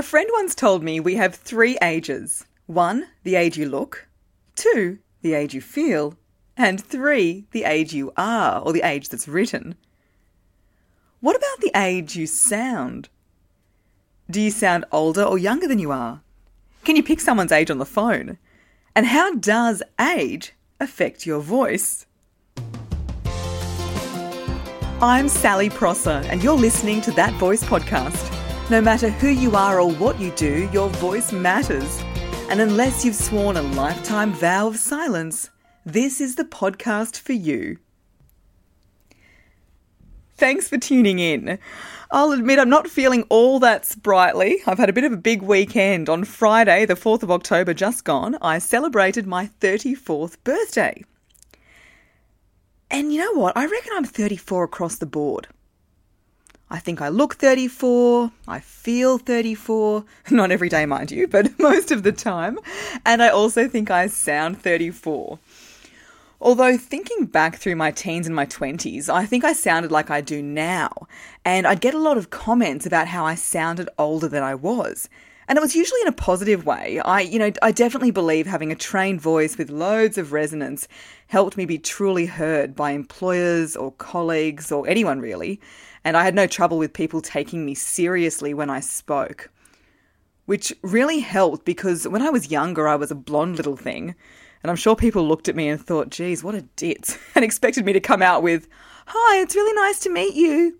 A 0.00 0.02
friend 0.02 0.30
once 0.32 0.54
told 0.54 0.82
me 0.82 0.98
we 0.98 1.16
have 1.16 1.34
three 1.34 1.76
ages 1.82 2.46
one, 2.64 3.06
the 3.22 3.34
age 3.34 3.58
you 3.58 3.68
look, 3.68 4.08
two, 4.56 4.98
the 5.20 5.34
age 5.34 5.52
you 5.52 5.60
feel, 5.60 6.14
and 6.56 6.82
three, 6.82 7.44
the 7.50 7.64
age 7.64 7.92
you 7.92 8.10
are, 8.16 8.62
or 8.62 8.72
the 8.72 8.80
age 8.80 9.10
that's 9.10 9.28
written. 9.28 9.74
What 11.20 11.36
about 11.36 11.60
the 11.60 11.70
age 11.76 12.16
you 12.16 12.26
sound? 12.26 13.10
Do 14.30 14.40
you 14.40 14.50
sound 14.50 14.86
older 14.90 15.22
or 15.22 15.36
younger 15.36 15.68
than 15.68 15.78
you 15.78 15.92
are? 15.92 16.22
Can 16.84 16.96
you 16.96 17.02
pick 17.02 17.20
someone's 17.20 17.52
age 17.52 17.70
on 17.70 17.76
the 17.76 17.84
phone? 17.84 18.38
And 18.96 19.04
how 19.04 19.34
does 19.34 19.82
age 20.00 20.54
affect 20.80 21.26
your 21.26 21.40
voice? 21.40 22.06
I'm 25.02 25.28
Sally 25.28 25.68
Prosser, 25.68 26.22
and 26.30 26.42
you're 26.42 26.54
listening 26.54 27.02
to 27.02 27.10
That 27.10 27.34
Voice 27.34 27.62
podcast. 27.62 28.39
No 28.70 28.80
matter 28.80 29.10
who 29.10 29.26
you 29.26 29.56
are 29.56 29.80
or 29.80 29.90
what 29.90 30.20
you 30.20 30.30
do, 30.36 30.70
your 30.72 30.90
voice 30.90 31.32
matters. 31.32 32.00
And 32.48 32.60
unless 32.60 33.04
you've 33.04 33.16
sworn 33.16 33.56
a 33.56 33.62
lifetime 33.62 34.32
vow 34.32 34.68
of 34.68 34.76
silence, 34.76 35.50
this 35.84 36.20
is 36.20 36.36
the 36.36 36.44
podcast 36.44 37.18
for 37.18 37.32
you. 37.32 37.78
Thanks 40.36 40.68
for 40.68 40.78
tuning 40.78 41.18
in. 41.18 41.58
I'll 42.12 42.30
admit 42.30 42.60
I'm 42.60 42.68
not 42.68 42.86
feeling 42.86 43.24
all 43.28 43.58
that 43.58 43.86
sprightly. 43.86 44.58
I've 44.68 44.78
had 44.78 44.88
a 44.88 44.92
bit 44.92 45.02
of 45.02 45.12
a 45.12 45.16
big 45.16 45.42
weekend. 45.42 46.08
On 46.08 46.22
Friday, 46.22 46.86
the 46.86 46.94
4th 46.94 47.24
of 47.24 47.30
October, 47.32 47.74
just 47.74 48.04
gone, 48.04 48.38
I 48.40 48.60
celebrated 48.60 49.26
my 49.26 49.50
34th 49.60 50.36
birthday. 50.44 51.02
And 52.88 53.12
you 53.12 53.18
know 53.18 53.32
what? 53.32 53.56
I 53.56 53.66
reckon 53.66 53.94
I'm 53.96 54.04
34 54.04 54.62
across 54.62 54.94
the 54.94 55.06
board. 55.06 55.48
I 56.72 56.78
think 56.78 57.02
I 57.02 57.08
look 57.08 57.34
34, 57.34 58.30
I 58.46 58.60
feel 58.60 59.18
34, 59.18 60.04
not 60.30 60.52
every 60.52 60.68
day, 60.68 60.86
mind 60.86 61.10
you, 61.10 61.26
but 61.26 61.58
most 61.58 61.90
of 61.90 62.04
the 62.04 62.12
time. 62.12 62.58
And 63.04 63.22
I 63.22 63.28
also 63.28 63.68
think 63.68 63.90
I 63.90 64.06
sound 64.06 64.62
34. 64.62 65.38
Although 66.42 66.78
thinking 66.78 67.26
back 67.26 67.56
through 67.56 67.76
my 67.76 67.90
teens 67.90 68.26
and 68.26 68.34
my 68.34 68.46
20s, 68.46 69.12
I 69.12 69.26
think 69.26 69.44
I 69.44 69.52
sounded 69.52 69.90
like 69.90 70.10
I 70.10 70.20
do 70.20 70.40
now. 70.42 70.90
And 71.44 71.66
I'd 71.66 71.82
get 71.82 71.92
a 71.92 71.98
lot 71.98 72.16
of 72.16 72.30
comments 72.30 72.86
about 72.86 73.08
how 73.08 73.26
I 73.26 73.34
sounded 73.34 73.90
older 73.98 74.28
than 74.28 74.42
I 74.42 74.54
was. 74.54 75.08
And 75.50 75.56
it 75.56 75.62
was 75.62 75.74
usually 75.74 76.00
in 76.02 76.06
a 76.06 76.12
positive 76.12 76.64
way. 76.64 77.00
I, 77.04 77.22
you 77.22 77.36
know, 77.36 77.50
I 77.60 77.72
definitely 77.72 78.12
believe 78.12 78.46
having 78.46 78.70
a 78.70 78.76
trained 78.76 79.20
voice 79.20 79.58
with 79.58 79.68
loads 79.68 80.16
of 80.16 80.30
resonance 80.30 80.86
helped 81.26 81.56
me 81.56 81.64
be 81.64 81.76
truly 81.76 82.26
heard 82.26 82.76
by 82.76 82.92
employers 82.92 83.74
or 83.74 83.90
colleagues 83.90 84.70
or 84.70 84.86
anyone 84.86 85.18
really. 85.18 85.60
And 86.04 86.16
I 86.16 86.22
had 86.22 86.36
no 86.36 86.46
trouble 86.46 86.78
with 86.78 86.92
people 86.92 87.20
taking 87.20 87.66
me 87.66 87.74
seriously 87.74 88.54
when 88.54 88.70
I 88.70 88.78
spoke. 88.78 89.50
Which 90.46 90.72
really 90.82 91.18
helped 91.18 91.64
because 91.64 92.06
when 92.06 92.22
I 92.22 92.30
was 92.30 92.52
younger, 92.52 92.86
I 92.86 92.94
was 92.94 93.10
a 93.10 93.16
blonde 93.16 93.56
little 93.56 93.76
thing. 93.76 94.14
And 94.62 94.70
I'm 94.70 94.76
sure 94.76 94.94
people 94.94 95.26
looked 95.26 95.48
at 95.48 95.56
me 95.56 95.68
and 95.68 95.84
thought, 95.84 96.10
geez, 96.10 96.44
what 96.44 96.54
a 96.54 96.62
ditz, 96.62 97.18
and 97.34 97.44
expected 97.44 97.84
me 97.84 97.92
to 97.92 97.98
come 97.98 98.22
out 98.22 98.44
with, 98.44 98.68
hi, 99.06 99.40
it's 99.40 99.56
really 99.56 99.72
nice 99.72 99.98
to 100.00 100.10
meet 100.10 100.34
you, 100.34 100.78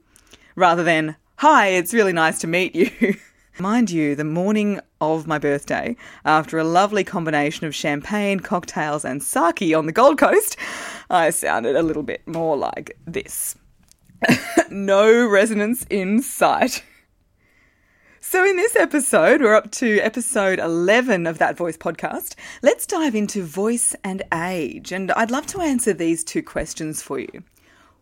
rather 0.55 0.85
than, 0.85 1.17
hi, 1.39 1.69
it's 1.69 1.93
really 1.93 2.13
nice 2.13 2.39
to 2.43 2.47
meet 2.47 2.77
you. 2.77 3.17
Mind 3.61 3.91
you, 3.91 4.15
the 4.15 4.25
morning 4.25 4.81
of 5.03 5.27
my 5.27 5.39
birthday, 5.39 5.95
after 6.25 6.59
a 6.59 6.65
lovely 6.65 7.05
combination 7.05 7.67
of 7.67 7.75
champagne, 7.75 8.41
cocktails, 8.41 9.05
and 9.05 9.23
sake 9.23 9.77
on 9.77 9.85
the 9.85 9.93
Gold 9.93 10.17
Coast, 10.17 10.57
I 11.11 11.29
sounded 11.29 11.77
a 11.77 11.83
little 11.83 12.03
bit 12.03 12.27
more 12.27 12.57
like 12.57 12.97
this. 13.07 13.57
no 14.71 15.27
resonance 15.29 15.85
in 15.91 16.23
sight. 16.23 16.83
So, 18.21 18.47
in 18.47 18.57
this 18.57 18.77
episode, 18.77 19.43
we're 19.43 19.55
up 19.55 19.71
to 19.73 19.99
episode 19.99 20.59
11 20.59 21.27
of 21.27 21.37
That 21.37 21.59
Voice 21.59 21.77
podcast. 21.77 22.37
Let's 22.63 22.87
dive 22.87 23.15
into 23.15 23.45
voice 23.45 23.95
and 24.03 24.23
age. 24.33 24.91
And 24.91 25.13
I'd 25.13 25.31
love 25.31 25.47
to 25.49 25.61
answer 25.61 25.93
these 25.93 26.25
two 26.25 26.43
questions 26.43 27.03
for 27.03 27.19
you. 27.19 27.43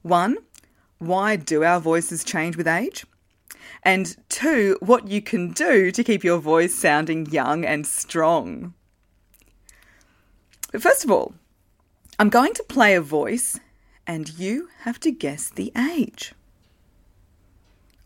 One, 0.03 0.37
why 0.99 1.35
do 1.35 1.65
our 1.65 1.81
voices 1.81 2.23
change 2.23 2.57
with 2.57 2.69
age? 2.69 3.05
And 3.88 4.15
two, 4.28 4.76
what 4.81 5.09
you 5.09 5.22
can 5.22 5.53
do 5.53 5.91
to 5.93 6.04
keep 6.04 6.22
your 6.22 6.41
voice 6.41 6.75
sounding 6.75 7.25
young 7.31 7.65
and 7.65 7.87
strong. 7.87 8.75
First 10.78 11.04
of 11.04 11.10
all, 11.10 11.32
I'm 12.19 12.28
going 12.28 12.53
to 12.53 12.62
play 12.65 12.94
a 12.94 13.00
voice 13.00 13.59
and 14.06 14.38
you 14.38 14.69
have 14.81 15.00
to 15.00 15.10
guess 15.10 15.49
the 15.49 15.72
age. 15.75 16.34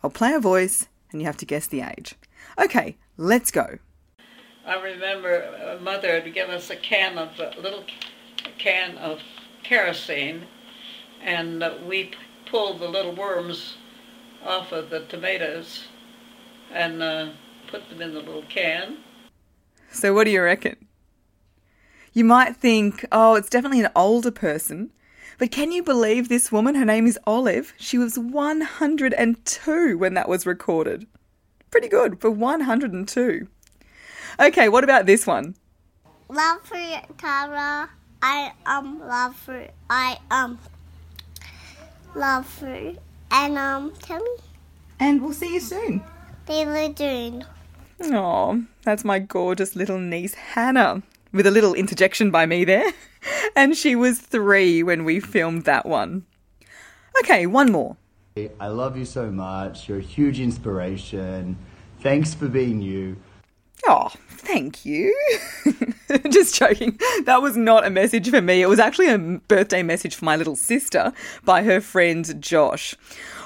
I'll 0.05 0.11
play 0.11 0.35
a 0.35 0.39
voice 0.39 0.87
and 1.11 1.21
you 1.21 1.27
have 1.27 1.39
to 1.39 1.47
guess 1.47 1.67
the 1.67 1.81
age. 1.81 2.15
Okay, 2.57 2.97
let's 3.17 3.51
go. 3.51 3.79
I 4.65 4.81
remember 4.81 5.43
uh, 5.43 5.83
mother 5.83 6.23
would 6.23 6.33
give 6.33 6.49
us 6.49 6.71
a 6.71 6.77
can 6.77 7.19
of 7.19 7.31
a 7.41 7.61
little 7.61 7.83
can 8.57 8.99
of 8.99 9.19
kerosene, 9.65 10.47
and 11.21 11.61
uh, 11.61 11.75
we 11.85 12.13
pulled 12.49 12.79
the 12.79 12.87
little 12.87 13.17
worms 13.17 13.79
off 14.45 14.73
of 14.73 14.91
the 14.91 15.01
tomatoes 15.07 15.85
and 16.73 17.03
uh, 17.03 17.31
put 17.69 17.89
them 17.89 18.03
in 18.03 18.15
the 18.15 18.21
little 18.21 18.45
can. 18.49 18.99
So, 19.91 20.15
what 20.15 20.25
do 20.25 20.31
you 20.31 20.43
reckon? 20.43 20.77
You 22.13 22.25
might 22.25 22.57
think, 22.57 23.07
oh, 23.11 23.35
it's 23.35 23.49
definitely 23.49 23.81
an 23.81 23.91
older 23.97 24.31
person. 24.31 24.93
But 25.39 25.51
can 25.51 25.73
you 25.73 25.83
believe 25.83 26.29
this 26.29 26.53
woman? 26.53 26.75
Her 26.75 26.85
name 26.85 27.07
is 27.07 27.19
Olive. 27.27 27.73
She 27.79 27.99
was 27.99 28.19
102 28.19 29.99
when 29.99 30.15
that 30.15 30.29
was 30.29 30.47
recorded. 30.47 31.07
Pretty 31.71 31.89
good 31.89 32.21
for 32.21 32.31
102. 32.31 33.49
Okay, 34.41 34.69
what 34.69 34.85
about 34.85 35.07
this 35.07 35.27
one? 35.27 35.55
Love 36.29 36.63
for 36.63 37.03
Tara. 37.19 37.91
I 38.23 38.53
um 38.67 39.01
love 39.01 39.35
for 39.35 39.67
I 39.91 40.19
um 40.31 40.59
love 42.15 42.47
for 42.47 42.95
and 43.33 43.59
um 43.59 43.93
tell 44.01 44.21
me. 44.21 44.37
And 45.01 45.23
we'll 45.23 45.33
see 45.33 45.55
you 45.55 45.61
soon. 45.61 46.03
Daily 46.47 46.93
June. 46.93 47.45
Oh, 48.05 48.65
that's 48.83 49.05
my 49.05 49.19
gorgeous 49.19 49.75
little 49.75 49.99
niece 49.99 50.35
Hannah, 50.35 51.03
with 51.33 51.47
a 51.47 51.51
little 51.51 51.75
interjection 51.75 52.31
by 52.31 52.47
me 52.47 52.65
there. 52.65 52.93
and 53.57 53.77
she 53.77 53.97
was 53.97 54.21
three 54.21 54.83
when 54.83 55.05
we 55.05 55.21
filmed 55.21 55.65
that 55.65 55.87
one. 55.87 56.27
Okay, 57.21 57.47
one 57.47 57.73
more. 57.73 57.97
I 58.59 58.69
love 58.69 58.97
you 58.97 59.05
so 59.05 59.31
much. 59.31 59.89
You're 59.89 59.99
a 59.99 60.03
huge 60.03 60.41
inspiration. 60.41 61.59
Thanks 62.01 62.35
for 62.35 62.49
being 62.49 62.81
you. 62.81 63.17
Oh, 63.87 64.13
thank 64.29 64.85
you. 64.85 65.17
Just 66.31 66.55
joking. 66.55 66.99
That 67.25 67.43
was 67.43 67.57
not 67.57 67.87
a 67.87 67.91
message 67.91 68.31
for 68.31 68.41
me. 68.41 68.63
It 68.63 68.69
was 68.69 68.79
actually 68.79 69.09
a 69.09 69.19
birthday 69.19 69.83
message 69.83 70.15
for 70.15 70.25
my 70.25 70.37
little 70.37 70.57
sister 70.57 71.13
by 71.45 71.63
her 71.63 71.81
friend 71.81 72.41
Josh. 72.41 72.95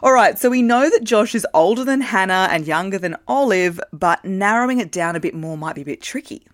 All 0.03 0.13
right, 0.13 0.39
so 0.39 0.51
we 0.51 0.63
know 0.63 0.91
that 0.91 1.05
Josh 1.05 1.35
is 1.35 1.47
older 1.55 1.85
than 1.85 2.01
Hannah 2.01 2.49
and 2.51 2.67
younger 2.67 2.99
than 2.99 3.17
Olive, 3.27 3.81
but 3.93 4.25
narrowing 4.25 4.79
it 4.79 4.93
down 4.93 5.17
a 5.17 5.21
bit 5.21 5.35
more 5.35 5.57
might 5.57 5.75
be 5.75 5.83
a 5.83 5.87
bit 5.87 6.03
tricky. 6.03 6.47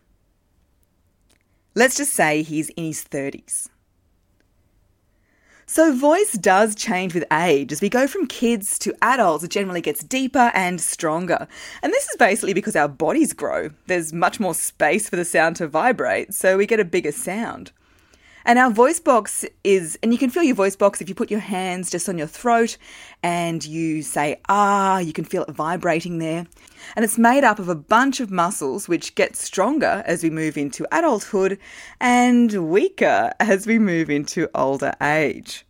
Let's 1.74 1.96
just 1.96 2.12
say 2.12 2.42
he's 2.42 2.68
in 2.70 2.84
his 2.84 3.04
30s. 3.04 3.68
So, 5.74 5.96
voice 5.96 6.32
does 6.32 6.74
change 6.74 7.14
with 7.14 7.24
age. 7.32 7.72
As 7.72 7.80
we 7.80 7.88
go 7.88 8.06
from 8.06 8.26
kids 8.26 8.78
to 8.80 8.94
adults, 9.00 9.42
it 9.42 9.50
generally 9.50 9.80
gets 9.80 10.04
deeper 10.04 10.50
and 10.52 10.78
stronger. 10.78 11.48
And 11.82 11.90
this 11.90 12.06
is 12.10 12.16
basically 12.18 12.52
because 12.52 12.76
our 12.76 12.88
bodies 12.88 13.32
grow. 13.32 13.70
There's 13.86 14.12
much 14.12 14.38
more 14.38 14.54
space 14.54 15.08
for 15.08 15.16
the 15.16 15.24
sound 15.24 15.56
to 15.56 15.66
vibrate, 15.66 16.34
so 16.34 16.58
we 16.58 16.66
get 16.66 16.78
a 16.78 16.84
bigger 16.84 17.10
sound. 17.10 17.72
And 18.44 18.58
our 18.58 18.70
voice 18.70 19.00
box 19.00 19.44
is, 19.64 19.98
and 20.02 20.12
you 20.12 20.18
can 20.18 20.30
feel 20.30 20.42
your 20.42 20.54
voice 20.54 20.76
box 20.76 21.00
if 21.00 21.08
you 21.08 21.14
put 21.14 21.30
your 21.30 21.40
hands 21.40 21.90
just 21.90 22.08
on 22.08 22.18
your 22.18 22.26
throat 22.26 22.76
and 23.22 23.64
you 23.64 24.02
say 24.02 24.40
ah, 24.48 24.98
you 24.98 25.12
can 25.12 25.24
feel 25.24 25.42
it 25.44 25.50
vibrating 25.50 26.18
there. 26.18 26.46
And 26.96 27.04
it's 27.04 27.18
made 27.18 27.44
up 27.44 27.58
of 27.58 27.68
a 27.68 27.74
bunch 27.74 28.20
of 28.20 28.30
muscles 28.30 28.88
which 28.88 29.14
get 29.14 29.36
stronger 29.36 30.02
as 30.06 30.22
we 30.22 30.30
move 30.30 30.56
into 30.56 30.86
adulthood 30.90 31.58
and 32.00 32.70
weaker 32.70 33.32
as 33.38 33.66
we 33.66 33.78
move 33.78 34.10
into 34.10 34.50
older 34.54 34.92
age. 35.00 35.64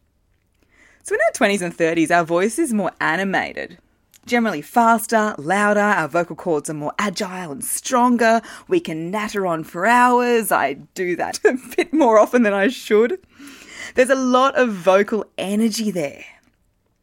So 1.02 1.14
in 1.14 1.20
our 1.26 1.48
20s 1.48 1.62
and 1.62 1.76
30s, 1.76 2.10
our 2.10 2.24
voice 2.24 2.58
is 2.58 2.72
more 2.72 2.92
animated 3.00 3.78
generally 4.26 4.62
faster, 4.62 5.34
louder, 5.38 5.80
our 5.80 6.08
vocal 6.08 6.36
cords 6.36 6.70
are 6.70 6.74
more 6.74 6.92
agile 6.98 7.52
and 7.52 7.64
stronger. 7.64 8.40
We 8.68 8.80
can 8.80 9.10
natter 9.10 9.46
on 9.46 9.64
for 9.64 9.86
hours. 9.86 10.52
I 10.52 10.74
do 10.94 11.16
that 11.16 11.40
a 11.44 11.58
bit 11.76 11.92
more 11.92 12.18
often 12.18 12.42
than 12.42 12.52
I 12.52 12.68
should. 12.68 13.18
There's 13.94 14.10
a 14.10 14.14
lot 14.14 14.56
of 14.56 14.72
vocal 14.72 15.24
energy 15.36 15.90
there. 15.90 16.24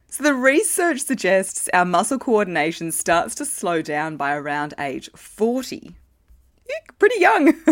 So 0.08 0.24
the 0.24 0.34
research 0.34 1.02
suggests 1.02 1.70
our 1.74 1.86
muscle 1.86 2.18
coordination 2.18 2.92
starts 2.92 3.36
to 3.36 3.46
slow 3.46 3.82
down 3.82 4.18
by 4.18 4.34
around 4.34 4.74
age 4.80 5.10
40. 5.16 5.96
Pretty 6.98 7.20
young. 7.22 7.54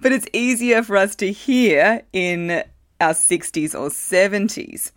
but 0.00 0.12
it's 0.12 0.26
easier 0.32 0.82
for 0.82 0.96
us 0.96 1.14
to 1.16 1.32
hear 1.32 2.02
in 2.12 2.64
our 3.00 3.12
60s 3.12 3.74
or 3.74 3.88
70s. 3.88 4.92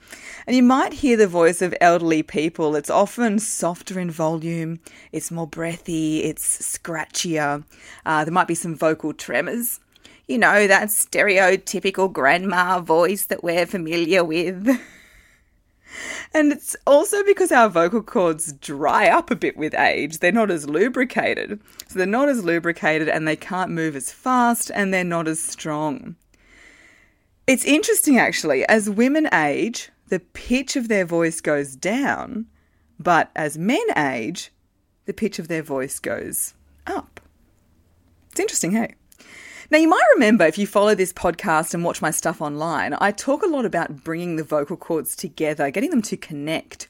And 0.46 0.56
you 0.56 0.64
might 0.64 0.94
hear 0.94 1.18
the 1.18 1.28
voice 1.28 1.62
of 1.62 1.76
elderly 1.80 2.24
people. 2.24 2.76
It's 2.76 2.90
often 2.90 3.40
softer 3.40 4.00
in 4.00 4.12
volume, 4.12 4.80
it's 5.12 5.32
more 5.32 5.48
breathy, 5.48 6.24
it's 6.24 6.78
scratchier. 6.78 7.64
Uh, 8.06 8.24
there 8.26 8.34
might 8.34 8.48
be 8.48 8.56
some 8.56 8.76
vocal 8.76 9.14
tremors. 9.14 9.80
You 10.28 10.38
know, 10.38 10.68
that 10.68 10.88
stereotypical 10.88 12.12
grandma 12.12 12.80
voice 12.80 13.26
that 13.26 13.44
we're 13.44 13.66
familiar 13.66 14.24
with. 14.24 14.80
And 16.34 16.52
it's 16.52 16.76
also 16.88 17.24
because 17.24 17.52
our 17.52 17.70
vocal 17.70 18.02
cords 18.02 18.54
dry 18.54 19.08
up 19.08 19.30
a 19.30 19.36
bit 19.36 19.56
with 19.56 19.76
age. 19.76 20.20
They're 20.20 20.32
not 20.32 20.50
as 20.50 20.68
lubricated. 20.68 21.60
So 21.88 22.00
they're 22.00 22.08
not 22.08 22.30
as 22.30 22.44
lubricated 22.44 23.08
and 23.08 23.28
they 23.28 23.36
can't 23.36 23.72
move 23.72 23.96
as 23.96 24.12
fast 24.12 24.72
and 24.74 24.94
they're 24.94 25.04
not 25.04 25.28
as 25.28 25.40
strong. 25.40 26.16
It's 27.46 27.66
interesting 27.66 28.18
actually, 28.18 28.66
as 28.68 28.90
women 28.90 29.28
age, 29.34 29.90
the 30.08 30.22
pitch 30.22 30.78
of 30.78 30.88
their 30.88 31.06
voice 31.06 31.42
goes 31.42 31.76
down, 31.76 32.46
but 32.98 33.32
as 33.36 33.58
men 33.58 33.84
age, 33.98 34.52
the 35.06 35.14
pitch 35.14 35.40
of 35.40 35.50
their 35.50 35.62
voice 35.62 36.00
goes 36.00 36.54
up. 36.88 37.20
It's 38.32 38.40
interesting, 38.40 38.72
hey? 38.72 38.96
Now, 39.70 39.78
you 39.78 39.90
might 39.90 40.06
remember 40.14 40.46
if 40.46 40.58
you 40.58 40.66
follow 40.66 40.96
this 40.96 41.12
podcast 41.12 41.74
and 41.74 41.84
watch 41.84 42.02
my 42.02 42.12
stuff 42.12 42.42
online, 42.42 42.96
I 43.02 43.12
talk 43.12 43.44
a 43.44 43.48
lot 43.48 43.66
about 43.66 44.06
bringing 44.06 44.38
the 44.38 44.44
vocal 44.44 44.78
cords 44.78 45.14
together, 45.14 45.70
getting 45.70 45.90
them 45.90 46.02
to 46.04 46.16
connect. 46.16 46.88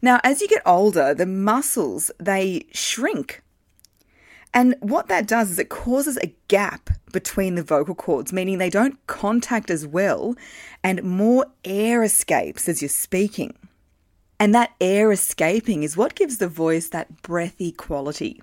Now, 0.00 0.18
as 0.24 0.40
you 0.40 0.48
get 0.48 0.62
older, 0.64 1.12
the 1.12 1.26
muscles, 1.26 2.10
they 2.18 2.66
shrink. 2.72 3.42
And 4.54 4.76
what 4.78 5.08
that 5.08 5.26
does 5.26 5.50
is 5.50 5.58
it 5.58 5.68
causes 5.68 6.16
a 6.18 6.32
gap 6.46 6.88
between 7.12 7.56
the 7.56 7.62
vocal 7.62 7.94
cords, 7.94 8.32
meaning 8.32 8.58
they 8.58 8.70
don't 8.70 9.04
contact 9.08 9.68
as 9.68 9.84
well 9.84 10.36
and 10.82 11.02
more 11.02 11.46
air 11.64 12.04
escapes 12.04 12.68
as 12.68 12.80
you're 12.80 12.88
speaking. 12.88 13.54
And 14.38 14.54
that 14.54 14.72
air 14.80 15.10
escaping 15.10 15.82
is 15.82 15.96
what 15.96 16.14
gives 16.14 16.38
the 16.38 16.48
voice 16.48 16.88
that 16.90 17.22
breathy 17.22 17.72
quality. 17.72 18.42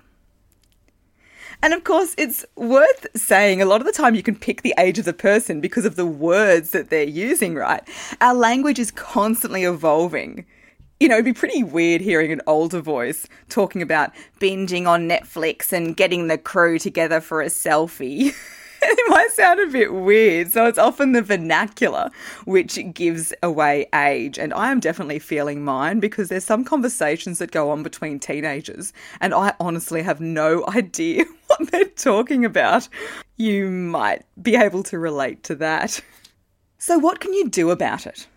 And 1.62 1.72
of 1.72 1.84
course, 1.84 2.14
it's 2.18 2.44
worth 2.56 3.06
saying 3.14 3.62
a 3.62 3.66
lot 3.66 3.80
of 3.80 3.86
the 3.86 3.92
time 3.92 4.14
you 4.14 4.22
can 4.22 4.36
pick 4.36 4.62
the 4.62 4.74
age 4.78 4.98
of 4.98 5.04
the 5.04 5.12
person 5.12 5.60
because 5.60 5.84
of 5.84 5.96
the 5.96 6.06
words 6.06 6.70
that 6.70 6.90
they're 6.90 7.04
using, 7.04 7.54
right? 7.54 7.82
Our 8.20 8.34
language 8.34 8.78
is 8.78 8.90
constantly 8.90 9.64
evolving. 9.64 10.44
You 11.02 11.08
know, 11.08 11.16
it'd 11.16 11.24
be 11.24 11.32
pretty 11.32 11.64
weird 11.64 12.00
hearing 12.00 12.30
an 12.30 12.42
older 12.46 12.80
voice 12.80 13.26
talking 13.48 13.82
about 13.82 14.12
binging 14.38 14.86
on 14.86 15.08
Netflix 15.08 15.72
and 15.72 15.96
getting 15.96 16.28
the 16.28 16.38
crew 16.38 16.78
together 16.78 17.20
for 17.20 17.42
a 17.42 17.46
selfie. 17.46 18.32
it 18.82 19.10
might 19.10 19.32
sound 19.32 19.58
a 19.58 19.66
bit 19.66 19.92
weird. 19.92 20.52
So 20.52 20.64
it's 20.66 20.78
often 20.78 21.10
the 21.10 21.20
vernacular 21.20 22.08
which 22.44 22.78
gives 22.94 23.34
away 23.42 23.88
age. 23.92 24.38
And 24.38 24.54
I 24.54 24.70
am 24.70 24.78
definitely 24.78 25.18
feeling 25.18 25.64
mine 25.64 25.98
because 25.98 26.28
there's 26.28 26.44
some 26.44 26.64
conversations 26.64 27.40
that 27.40 27.50
go 27.50 27.72
on 27.72 27.82
between 27.82 28.20
teenagers, 28.20 28.92
and 29.20 29.34
I 29.34 29.54
honestly 29.58 30.02
have 30.04 30.20
no 30.20 30.64
idea 30.68 31.24
what 31.48 31.68
they're 31.72 31.84
talking 31.86 32.44
about. 32.44 32.88
You 33.38 33.68
might 33.68 34.22
be 34.40 34.54
able 34.54 34.84
to 34.84 35.00
relate 35.00 35.42
to 35.42 35.56
that. 35.56 36.00
So, 36.78 36.96
what 36.96 37.18
can 37.18 37.32
you 37.32 37.48
do 37.48 37.70
about 37.70 38.06
it? 38.06 38.28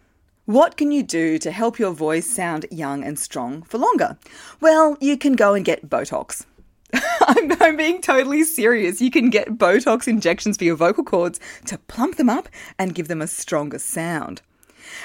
What 0.46 0.78
can 0.78 0.92
you 0.92 1.02
do 1.02 1.40
to 1.40 1.50
help 1.50 1.80
your 1.80 1.92
voice 1.92 2.30
sound 2.30 2.68
young 2.70 3.04
and 3.04 3.18
strong 3.18 3.64
for 3.64 3.80
longer? 3.80 4.16
Well, 4.62 4.96
you 5.02 5.18
can 5.18 5.34
go 5.34 5.56
and 5.56 5.66
get 5.66 5.90
Botox. 5.90 6.46
I'm, 6.94 7.52
I'm, 7.60 7.76
being 7.76 8.00
totally 8.00 8.44
serious. 8.44 9.02
You 9.02 9.10
can 9.10 9.32
get 9.32 9.58
Botox 9.58 10.08
injections 10.08 10.58
for 10.58 10.64
your 10.64 10.76
vocal 10.76 11.04
cords 11.04 11.40
to 11.66 11.80
plump 11.80 12.18
them 12.18 12.30
up 12.30 12.48
and 12.78 12.94
give 12.94 13.08
them 13.08 13.24
a 13.24 13.28
stronger 13.28 13.80
sound. 13.80 14.44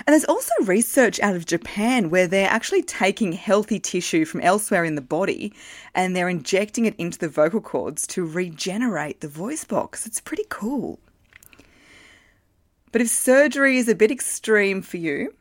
And 0.07 0.13
there's 0.13 0.27
also 0.27 0.53
research 0.65 1.19
out 1.21 1.37
of 1.37 1.47
Japan 1.47 2.11
where 2.11 2.27
they're 2.27 2.47
actually 2.47 2.83
taking 2.83 3.33
healthy 3.33 3.81
tissue 3.81 4.27
from 4.27 4.43
elsewhere 4.43 4.85
in 4.85 4.95
the 4.95 5.01
body 5.01 5.55
and 5.95 6.15
they're 6.15 6.29
injecting 6.29 6.85
it 6.85 6.95
into 6.97 7.19
the 7.19 7.31
vocal 7.31 7.63
cords 7.63 8.07
to 8.09 8.27
regenerate 8.27 9.23
the 9.23 9.29
voice 9.29 9.65
box. 9.65 10.05
It's 10.05 10.21
pretty 10.21 10.45
cool. 10.51 10.99
But 12.93 13.01
if 13.01 13.09
surgery 13.09 13.79
is 13.79 13.89
a 13.89 13.95
bit 13.95 14.11
extreme 14.11 14.83
for 14.83 14.97
you 14.97 15.35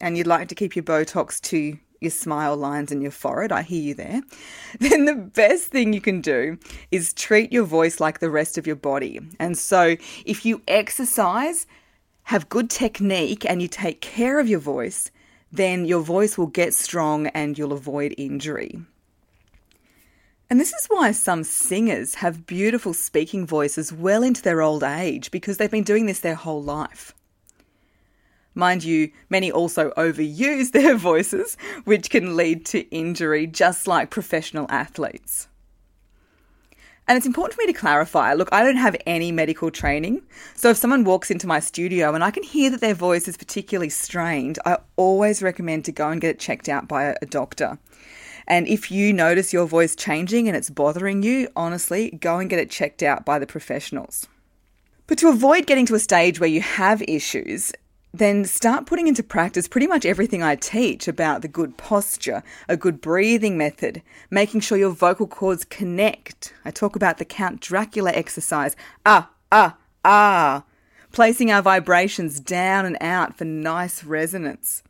and 0.00 0.16
you'd 0.16 0.26
like 0.26 0.48
to 0.48 0.54
keep 0.54 0.76
your 0.76 0.84
Botox 0.84 1.40
to 1.42 1.78
your 2.00 2.10
smile 2.10 2.56
lines 2.56 2.92
and 2.92 3.02
your 3.02 3.10
forehead, 3.10 3.50
I 3.50 3.62
hear 3.62 3.82
you 3.82 3.94
there, 3.94 4.22
then 4.78 5.04
the 5.04 5.14
best 5.14 5.70
thing 5.70 5.92
you 5.92 6.00
can 6.00 6.20
do 6.20 6.58
is 6.90 7.12
treat 7.14 7.52
your 7.52 7.64
voice 7.64 8.00
like 8.00 8.20
the 8.20 8.30
rest 8.30 8.58
of 8.58 8.66
your 8.66 8.76
body. 8.76 9.20
And 9.38 9.58
so 9.58 9.96
if 10.24 10.44
you 10.44 10.62
exercise, 10.68 11.66
have 12.24 12.48
good 12.48 12.70
technique, 12.70 13.44
and 13.44 13.60
you 13.60 13.68
take 13.68 14.00
care 14.00 14.38
of 14.38 14.48
your 14.48 14.60
voice, 14.60 15.10
then 15.52 15.84
your 15.84 16.00
voice 16.00 16.38
will 16.38 16.46
get 16.46 16.74
strong 16.74 17.26
and 17.28 17.58
you'll 17.58 17.72
avoid 17.72 18.14
injury. 18.16 18.80
And 20.54 20.60
this 20.60 20.72
is 20.72 20.86
why 20.86 21.10
some 21.10 21.42
singers 21.42 22.14
have 22.14 22.46
beautiful 22.46 22.94
speaking 22.94 23.44
voices 23.44 23.92
well 23.92 24.22
into 24.22 24.40
their 24.40 24.62
old 24.62 24.84
age 24.84 25.32
because 25.32 25.56
they've 25.56 25.68
been 25.68 25.82
doing 25.82 26.06
this 26.06 26.20
their 26.20 26.36
whole 26.36 26.62
life. 26.62 27.12
Mind 28.54 28.84
you, 28.84 29.10
many 29.28 29.50
also 29.50 29.90
overuse 29.96 30.70
their 30.70 30.94
voices, 30.94 31.56
which 31.82 32.08
can 32.08 32.36
lead 32.36 32.64
to 32.66 32.88
injury, 32.94 33.48
just 33.48 33.88
like 33.88 34.10
professional 34.10 34.66
athletes. 34.68 35.48
And 37.08 37.16
it's 37.16 37.26
important 37.26 37.54
for 37.54 37.66
me 37.66 37.72
to 37.72 37.76
clarify 37.76 38.32
look, 38.34 38.48
I 38.52 38.62
don't 38.62 38.76
have 38.76 38.94
any 39.06 39.32
medical 39.32 39.72
training. 39.72 40.22
So 40.54 40.70
if 40.70 40.76
someone 40.76 41.02
walks 41.02 41.32
into 41.32 41.48
my 41.48 41.58
studio 41.58 42.14
and 42.14 42.22
I 42.22 42.30
can 42.30 42.44
hear 42.44 42.70
that 42.70 42.80
their 42.80 42.94
voice 42.94 43.26
is 43.26 43.36
particularly 43.36 43.90
strained, 43.90 44.60
I 44.64 44.78
always 44.94 45.42
recommend 45.42 45.84
to 45.86 45.90
go 45.90 46.10
and 46.10 46.20
get 46.20 46.30
it 46.30 46.38
checked 46.38 46.68
out 46.68 46.86
by 46.86 47.16
a 47.20 47.26
doctor. 47.26 47.80
And 48.46 48.68
if 48.68 48.90
you 48.90 49.12
notice 49.12 49.52
your 49.52 49.66
voice 49.66 49.96
changing 49.96 50.48
and 50.48 50.56
it's 50.56 50.70
bothering 50.70 51.22
you, 51.22 51.48
honestly, 51.56 52.10
go 52.10 52.38
and 52.38 52.50
get 52.50 52.58
it 52.58 52.70
checked 52.70 53.02
out 53.02 53.24
by 53.24 53.38
the 53.38 53.46
professionals. 53.46 54.26
But 55.06 55.18
to 55.18 55.28
avoid 55.28 55.66
getting 55.66 55.86
to 55.86 55.94
a 55.94 55.98
stage 55.98 56.40
where 56.40 56.48
you 56.48 56.60
have 56.60 57.02
issues, 57.02 57.72
then 58.14 58.44
start 58.44 58.86
putting 58.86 59.08
into 59.08 59.24
practice 59.24 59.66
pretty 59.66 59.88
much 59.88 60.06
everything 60.06 60.42
I 60.42 60.54
teach 60.54 61.08
about 61.08 61.42
the 61.42 61.48
good 61.48 61.76
posture, 61.76 62.44
a 62.68 62.76
good 62.76 63.00
breathing 63.00 63.58
method, 63.58 64.02
making 64.30 64.60
sure 64.60 64.78
your 64.78 64.90
vocal 64.90 65.26
cords 65.26 65.64
connect. 65.64 66.54
I 66.64 66.70
talk 66.70 66.94
about 66.94 67.18
the 67.18 67.24
Count 67.24 67.60
Dracula 67.60 68.12
exercise. 68.12 68.76
Ah, 69.04 69.30
ah, 69.50 69.76
ah. 70.04 70.64
Placing 71.10 71.50
our 71.50 71.60
vibrations 71.60 72.38
down 72.38 72.86
and 72.86 72.96
out 73.00 73.36
for 73.36 73.44
nice 73.44 74.04
resonance. 74.04 74.82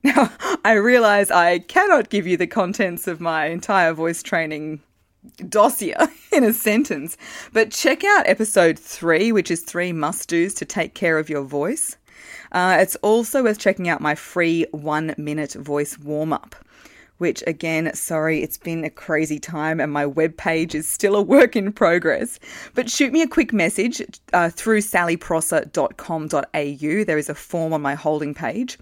Now, 0.02 0.32
I 0.64 0.72
realize 0.72 1.30
I 1.30 1.58
cannot 1.58 2.08
give 2.08 2.26
you 2.26 2.38
the 2.38 2.46
contents 2.46 3.06
of 3.06 3.20
my 3.20 3.44
entire 3.46 3.92
voice 3.92 4.22
training 4.22 4.80
dossier 5.46 5.94
in 6.32 6.42
a 6.42 6.54
sentence, 6.54 7.18
but 7.52 7.70
check 7.70 8.02
out 8.02 8.26
episode 8.26 8.78
three, 8.78 9.30
which 9.30 9.50
is 9.50 9.60
three 9.60 9.92
must 9.92 10.30
do's 10.30 10.54
to 10.54 10.64
take 10.64 10.94
care 10.94 11.18
of 11.18 11.28
your 11.28 11.42
voice. 11.42 11.98
Uh, 12.52 12.78
it's 12.80 12.96
also 12.96 13.42
worth 13.42 13.58
checking 13.58 13.90
out 13.90 14.00
my 14.00 14.14
free 14.14 14.64
one 14.72 15.14
minute 15.18 15.52
voice 15.52 15.98
warm 15.98 16.32
up. 16.32 16.56
Which 17.18 17.44
again, 17.46 17.94
sorry, 17.94 18.42
it's 18.42 18.56
been 18.56 18.82
a 18.82 18.88
crazy 18.88 19.38
time 19.38 19.78
and 19.78 19.92
my 19.92 20.06
webpage 20.06 20.74
is 20.74 20.88
still 20.88 21.14
a 21.14 21.20
work 21.20 21.54
in 21.54 21.70
progress. 21.70 22.40
But 22.74 22.88
shoot 22.88 23.12
me 23.12 23.20
a 23.20 23.28
quick 23.28 23.52
message 23.52 24.00
uh, 24.32 24.48
through 24.48 24.80
sallyprosser.com.au. 24.80 27.04
There 27.04 27.18
is 27.18 27.28
a 27.28 27.34
form 27.34 27.74
on 27.74 27.82
my 27.82 27.94
holding 27.94 28.32
page 28.32 28.78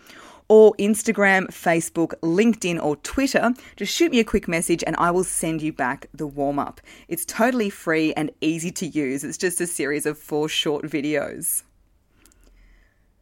or 0.48 0.74
Instagram, 0.78 1.46
Facebook, 1.48 2.14
LinkedIn, 2.22 2.82
or 2.82 2.96
Twitter, 2.96 3.52
just 3.76 3.94
shoot 3.94 4.10
me 4.10 4.20
a 4.20 4.24
quick 4.24 4.48
message 4.48 4.82
and 4.86 4.96
I 4.96 5.10
will 5.10 5.24
send 5.24 5.62
you 5.62 5.72
back 5.72 6.06
the 6.12 6.26
warm 6.26 6.58
up. 6.58 6.80
It's 7.06 7.24
totally 7.24 7.70
free 7.70 8.14
and 8.14 8.30
easy 8.40 8.70
to 8.72 8.86
use. 8.86 9.24
It's 9.24 9.38
just 9.38 9.60
a 9.60 9.66
series 9.66 10.06
of 10.06 10.18
four 10.18 10.48
short 10.48 10.84
videos. 10.86 11.62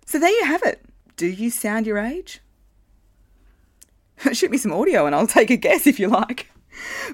So 0.07 0.19
there 0.19 0.31
you 0.31 0.45
have 0.45 0.63
it. 0.63 0.85
Do 1.17 1.27
you 1.27 1.51
sound 1.51 1.87
your 1.87 1.99
age? 1.99 2.41
Shoot 4.33 4.51
me 4.51 4.59
some 4.59 4.73
audio 4.73 5.07
and 5.07 5.15
I'll 5.15 5.27
take 5.27 5.51
a 5.51 5.57
guess 5.57 5.87
if 5.87 5.99
you 5.99 6.09
like. 6.09 6.51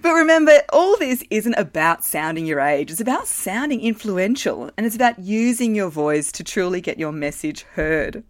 But 0.03 0.13
remember, 0.13 0.61
all 0.73 0.97
this 0.99 1.23
isn't 1.31 1.55
about 1.55 2.05
sounding 2.05 2.47
your 2.47 2.61
age. 2.61 2.91
It's 2.91 3.01
about 3.01 3.29
sounding 3.29 3.81
influential 3.81 4.71
and 4.77 4.85
it's 4.85 4.97
about 4.97 5.21
using 5.21 5.75
your 5.75 5.89
voice 5.89 6.33
to 6.33 6.45
truly 6.45 6.81
get 6.81 6.99
your 6.99 7.13
message 7.13 7.63
heard. 7.75 8.25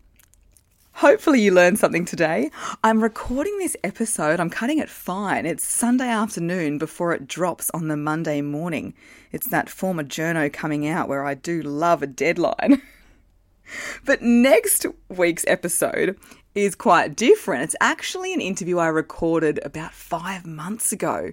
Hopefully, 0.96 1.40
you 1.40 1.52
learned 1.52 1.78
something 1.78 2.04
today. 2.04 2.50
I'm 2.84 3.02
recording 3.02 3.56
this 3.58 3.76
episode, 3.82 4.38
I'm 4.38 4.50
cutting 4.50 4.78
it 4.78 4.90
fine. 4.90 5.46
It's 5.46 5.64
Sunday 5.64 6.08
afternoon 6.08 6.76
before 6.76 7.14
it 7.14 7.26
drops 7.26 7.70
on 7.70 7.88
the 7.88 7.96
Monday 7.96 8.42
morning. 8.42 8.94
It's 9.32 9.48
that 9.48 9.70
former 9.70 10.04
journo 10.04 10.52
coming 10.52 10.86
out 10.86 11.08
where 11.08 11.24
I 11.24 11.34
do 11.34 11.62
love 11.62 12.02
a 12.02 12.06
deadline. 12.06 12.82
But 14.04 14.20
next 14.20 14.84
week's 15.08 15.46
episode 15.46 16.18
is 16.54 16.74
quite 16.74 17.16
different. 17.16 17.62
It's 17.62 17.76
actually 17.80 18.34
an 18.34 18.40
interview 18.42 18.76
I 18.76 18.88
recorded 18.88 19.60
about 19.64 19.94
five 19.94 20.44
months 20.44 20.92
ago, 20.92 21.32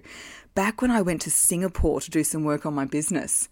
back 0.54 0.80
when 0.80 0.90
I 0.90 1.02
went 1.02 1.20
to 1.22 1.30
Singapore 1.30 2.00
to 2.00 2.10
do 2.10 2.24
some 2.24 2.44
work 2.44 2.64
on 2.64 2.72
my 2.72 2.86
business. 2.86 3.50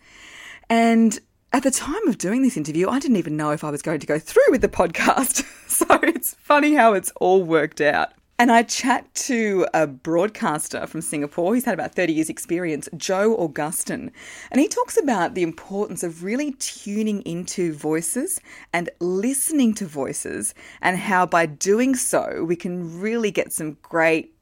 And 0.70 1.18
At 1.50 1.62
the 1.62 1.70
time 1.70 2.06
of 2.06 2.18
doing 2.18 2.42
this 2.42 2.58
interview, 2.58 2.90
I 2.90 2.98
didn't 2.98 3.16
even 3.16 3.34
know 3.34 3.52
if 3.52 3.64
I 3.64 3.70
was 3.70 3.80
going 3.80 4.00
to 4.00 4.06
go 4.06 4.18
through 4.18 4.50
with 4.50 4.60
the 4.60 4.68
podcast. 4.68 5.46
so 5.66 5.86
it's 6.02 6.34
funny 6.34 6.74
how 6.74 6.92
it's 6.92 7.10
all 7.22 7.42
worked 7.42 7.80
out. 7.80 8.10
And 8.38 8.52
I 8.52 8.62
chat 8.62 9.12
to 9.14 9.66
a 9.72 9.86
broadcaster 9.86 10.86
from 10.86 11.00
Singapore. 11.00 11.54
He's 11.54 11.64
had 11.64 11.72
about 11.72 11.94
30 11.94 12.12
years' 12.12 12.28
experience, 12.28 12.86
Joe 12.98 13.34
Augustin. 13.34 14.12
And 14.50 14.60
he 14.60 14.68
talks 14.68 14.98
about 14.98 15.34
the 15.34 15.42
importance 15.42 16.02
of 16.02 16.22
really 16.22 16.52
tuning 16.52 17.22
into 17.22 17.72
voices 17.72 18.40
and 18.74 18.90
listening 19.00 19.72
to 19.76 19.86
voices, 19.86 20.54
and 20.82 20.98
how 20.98 21.24
by 21.24 21.46
doing 21.46 21.96
so, 21.96 22.44
we 22.46 22.56
can 22.56 23.00
really 23.00 23.30
get 23.30 23.54
some 23.54 23.78
great 23.80 24.34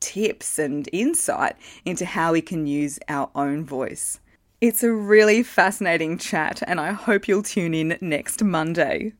tips 0.00 0.58
and 0.58 0.88
insight 0.92 1.54
into 1.84 2.04
how 2.04 2.32
we 2.32 2.42
can 2.42 2.66
use 2.66 2.98
our 3.08 3.30
own 3.36 3.64
voice. 3.64 4.18
It's 4.60 4.82
a 4.82 4.92
really 4.92 5.42
fascinating 5.42 6.18
chat, 6.18 6.62
and 6.66 6.78
I 6.78 6.92
hope 6.92 7.26
you'll 7.26 7.42
tune 7.42 7.72
in 7.72 7.96
next 8.02 8.44
Monday. 8.44 9.14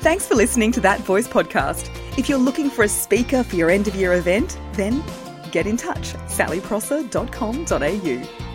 Thanks 0.00 0.26
for 0.26 0.34
listening 0.34 0.72
to 0.72 0.80
That 0.80 0.98
Voice 1.02 1.28
podcast. 1.28 1.88
If 2.18 2.28
you're 2.28 2.36
looking 2.36 2.68
for 2.68 2.82
a 2.82 2.88
speaker 2.88 3.44
for 3.44 3.54
your 3.54 3.70
end 3.70 3.86
of 3.86 3.94
year 3.94 4.14
event, 4.14 4.58
then 4.72 5.04
get 5.52 5.68
in 5.68 5.76
touch 5.76 6.14
sallyprosser.com.au. 6.14 8.51